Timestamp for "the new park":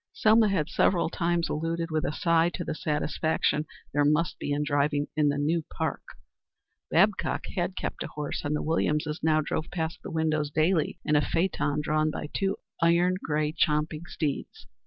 5.29-6.01